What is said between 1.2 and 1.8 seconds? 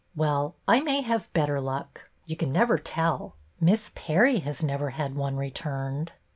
better